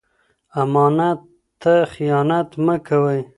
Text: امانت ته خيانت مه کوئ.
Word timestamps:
امانت 0.61 1.19
ته 1.61 1.73
خيانت 1.93 2.49
مه 2.65 2.75
کوئ. 2.87 3.21